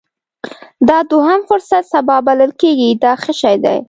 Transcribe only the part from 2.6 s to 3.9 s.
کېږي دا ښه شی دی.